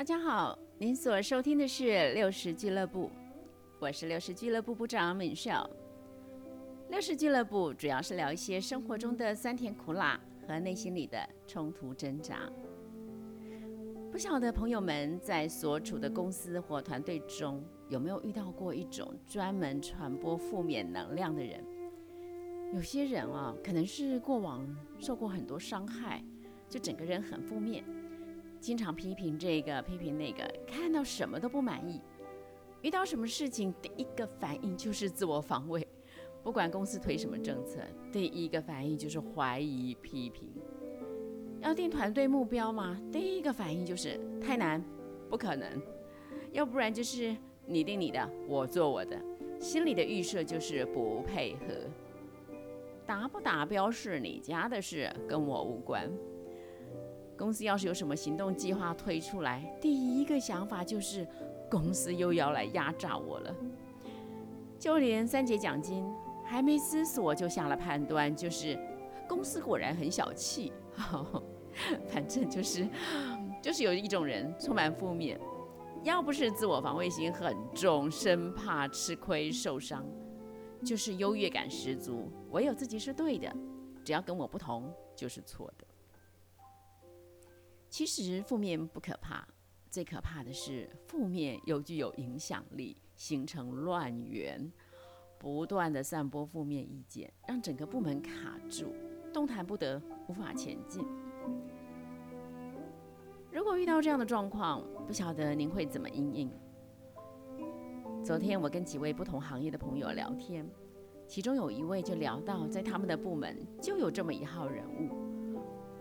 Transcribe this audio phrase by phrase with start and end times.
[0.00, 3.10] 大家好，您所收听的是六十俱乐部，
[3.78, 5.68] 我是六十俱乐部部长敏少。
[6.88, 10.18] 六十俱乐部主要是聊一些生活中的酸甜苦辣
[10.48, 12.50] 和内心里的冲突挣扎。
[14.10, 21.62] 不晓得朋友们在所处的公司或团队中有没有遇到过一种专门传播负面能量的人？
[22.72, 24.66] 有些人啊，可能是过往
[24.98, 26.24] 受过很多伤害，
[26.70, 27.84] 就整个人很负面，
[28.60, 32.00] 经常批评这个批评那个，看到什么都不满意，
[32.82, 35.86] 遇到什么事情第一个反应就是自我防卫，
[36.42, 37.80] 不管公司推什么政策，
[38.12, 40.52] 第一个反应就是怀疑批评。
[41.62, 43.00] 要定团队目标吗？
[43.10, 44.82] 第一个反应就是太难，
[45.28, 45.68] 不可能。
[46.52, 49.18] 要不然就是你定你的，我做我的，
[49.58, 51.74] 心里的预设就是不配合。
[53.06, 56.10] 达不达标是你家的事，跟我无关。
[57.40, 61.26] 公司要是有什么行动计划推出来，第一个想法就是
[61.70, 63.56] 公司又要来压榨我了。
[64.78, 66.04] 就连三节奖金
[66.44, 68.78] 还没思索就下了判断，就是
[69.26, 70.70] 公司果然很小气。
[72.12, 72.86] 反正就是，
[73.62, 75.40] 就是有一种人充满负面，
[76.02, 80.04] 要不是自我防卫心很重，生怕吃亏受伤。
[80.84, 83.50] 就是优越感十足，唯有自己是对的，
[84.04, 85.86] 只要跟我不同就是错的。
[87.90, 89.44] 其实负面不可怕，
[89.90, 94.72] 最可怕的是负面又具有影响力，形成乱源，
[95.36, 98.94] 不断的散播负面意见，让整个部门卡住，
[99.32, 101.04] 动弹不得，无法前进。
[103.50, 106.50] 如果遇到这样的状况，不晓得您会怎么应应？
[108.24, 110.64] 昨天我跟几位不同行业的朋友聊天，
[111.26, 115.19] 其中有一位就聊到，在他们的部门就有这么一号人物，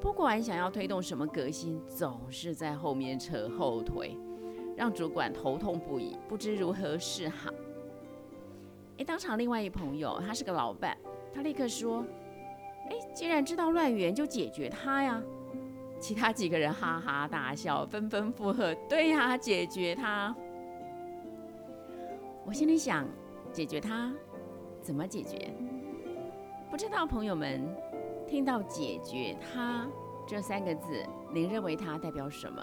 [0.00, 4.16] 不管想要推动什么革新，总是在后面扯后腿，
[4.76, 7.50] 让主管头痛不已，不知如何是好。
[8.98, 10.96] 哎，当场另外一朋友，他是个老板，
[11.34, 12.04] 他立刻说
[12.88, 15.22] ：“哎，既然知道乱源，就解决他呀。”
[15.98, 20.34] 其他几个人哈哈大笑，纷纷附和：“对呀，解决他。”
[22.46, 23.08] 我心里想，
[23.50, 24.12] 解决他，
[24.80, 25.50] 怎么解决？
[26.70, 27.62] 不知道朋友们
[28.26, 29.88] 听到“解决它”
[30.26, 32.62] 这三个字，您认为它代表什么？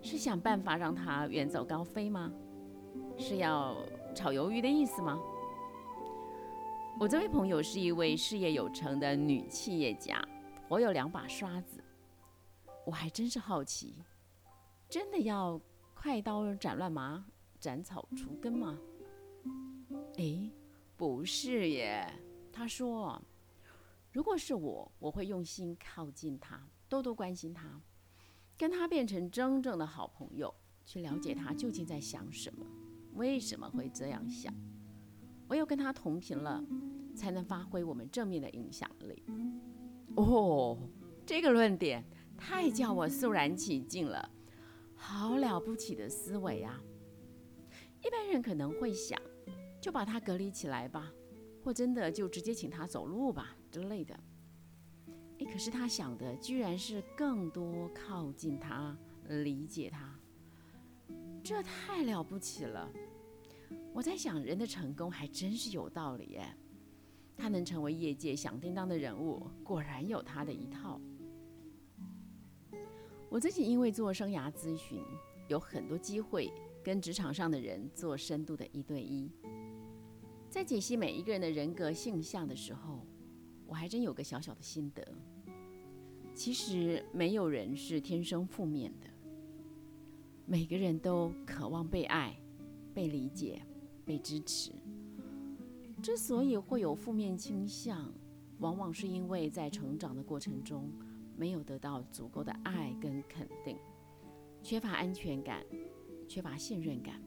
[0.00, 2.32] 是想办法让它远走高飞吗？
[3.18, 3.76] 是要
[4.14, 5.18] 炒鱿鱼的意思吗？
[6.98, 10.18] 我这位朋友是一位事业有成的女企业家，
[10.68, 11.84] 我有两把刷子，
[12.86, 13.96] 我还真是好奇，
[14.88, 15.60] 真的要
[15.94, 17.24] 快刀斩乱麻？
[17.60, 18.78] 斩草除根吗？
[20.16, 20.50] 诶，
[20.96, 22.06] 不是耶。
[22.52, 23.20] 他说
[24.16, 27.82] ：“如果是我，我会用心靠近他，多多关心他，
[28.56, 30.54] 跟他变成真正的好朋友，
[30.86, 32.64] 去了解他究竟在想什么，
[33.12, 34.50] 为什么会这样想。
[35.48, 36.64] 唯有跟他同频了，
[37.14, 39.22] 才能发挥我们正面的影响力。”
[40.16, 40.78] 哦，
[41.26, 42.02] 这个论点
[42.38, 44.30] 太叫我肃然起敬了，
[44.94, 46.80] 好了不起的思维啊！
[48.02, 49.20] 一般人可能会想，
[49.78, 51.12] 就把他隔离起来吧，
[51.62, 54.18] 或真的就直接请他走路吧之类的。
[55.38, 58.96] 诶，可是他想的居然是更多靠近他，
[59.28, 60.18] 理解他，
[61.44, 62.90] 这太了不起了。
[63.92, 66.46] 我在想，人的成功还真是有道理耶。
[67.36, 70.98] 他能成为业界响叮当的人物，果然有他的一套。
[73.28, 75.02] 我自己因为做生涯咨询，
[75.48, 76.50] 有很多机会。
[76.82, 79.28] 跟职场上的人做深度的一对一，
[80.48, 83.04] 在解析每一个人的人格性象的时候，
[83.66, 85.06] 我还真有个小小的心得。
[86.34, 89.06] 其实没有人是天生负面的，
[90.44, 92.36] 每个人都渴望被爱、
[92.94, 93.62] 被理解、
[94.04, 94.70] 被支持。
[96.02, 98.12] 之所以会有负面倾向，
[98.58, 100.90] 往往是因为在成长的过程中
[101.36, 103.76] 没有得到足够的爱跟肯定，
[104.62, 105.64] 缺乏安全感。
[106.28, 107.22] 缺乏信任感，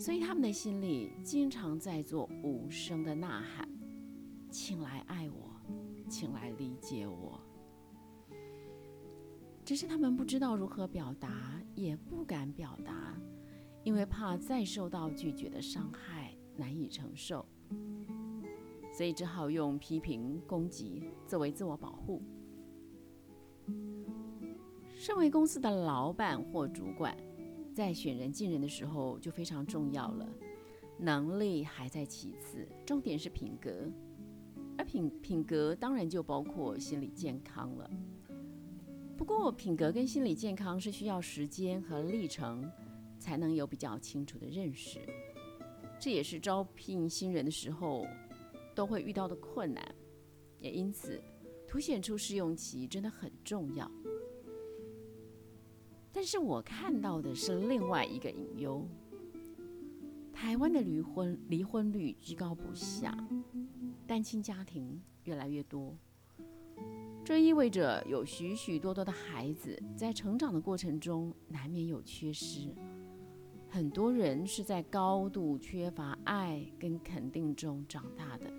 [0.00, 3.68] 所以他们的心里经常在做无声的呐喊
[4.50, 5.50] ：“请来爱我，
[6.08, 7.40] 请来理解我。”
[9.64, 13.16] 只是他们不知道如何表达，也不敢表达，
[13.84, 17.46] 因为怕再受到拒绝的伤害难以承受，
[18.92, 22.20] 所以只好用批评、攻击作为自我保护。
[24.94, 27.16] 身为公司的老板或主管。
[27.72, 30.28] 在选人进人的时候就非常重要了，
[30.98, 33.88] 能力还在其次，重点是品格，
[34.80, 37.90] 而品品格当然就包括心理健康了。
[39.14, 42.66] 不过，品格跟心理健康是需要时间和历程
[43.18, 44.98] 才能有比较清楚的认识。
[45.98, 48.06] 这也是招聘新人的时候
[48.74, 49.94] 都会遇到的困难，
[50.58, 51.22] 也因此
[51.68, 53.90] 凸显出试用期真的很重要。
[56.10, 58.88] 但是我看到的是另外一个隐忧：
[60.40, 63.14] 台湾的离婚离婚率居高不下，
[64.06, 65.94] 单亲家庭越来越多。
[67.22, 72.74] 这意味着有许许多多的孩子在成长的过程中难免有缺失，
[73.68, 78.50] 很多人是在高度缺乏爱跟肯定中长大的，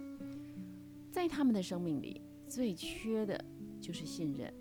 [1.12, 3.44] 在他们的生命里最缺的
[3.82, 4.54] 就是信任，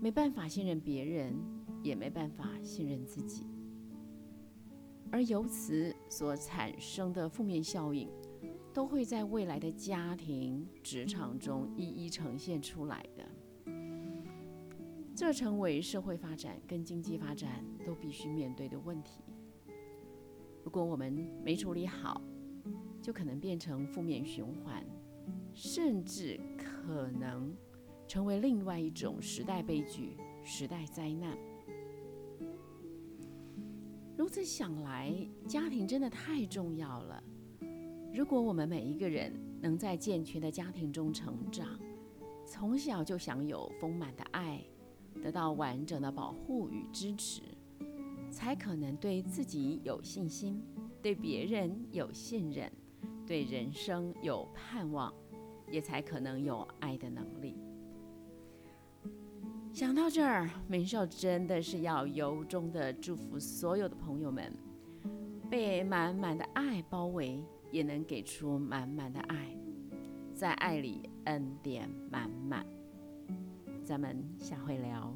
[0.00, 1.34] 没办法信任别人，
[1.82, 3.44] 也没办法信任自己，
[5.10, 8.08] 而由此所产生的负面效应。
[8.72, 13.24] 都会在未来的家庭、职场中一一呈现出来的，
[15.14, 19.22] 这成为社会发展跟经济发展都必须面对的问题。
[20.62, 21.10] 如果我们
[21.42, 22.20] 没处理好，
[23.00, 24.84] 就可能变成负面循环，
[25.54, 27.56] 甚至可能
[28.06, 31.34] 成为另外一种时代悲剧、时代灾难。
[34.16, 35.14] 如此想来，
[35.46, 37.22] 家庭真的太重要了。
[38.14, 39.30] 如果我们每一个人
[39.60, 41.78] 能在健全的家庭中成长，
[42.46, 44.64] 从小就享有丰满的爱，
[45.22, 47.42] 得到完整的保护与支持，
[48.30, 50.62] 才可能对自己有信心，
[51.02, 52.72] 对别人有信任，
[53.26, 55.12] 对人生有盼望，
[55.70, 57.54] 也才可能有爱的能力。
[59.76, 64.50] 想到这儿，明少真的是要由衷的祝福所有的朋友们，
[65.50, 67.44] 被满满的爱包围。
[67.70, 69.54] 也能给出满满的爱，
[70.32, 72.64] 在爱里恩典满满。
[73.84, 75.12] 咱们下回聊。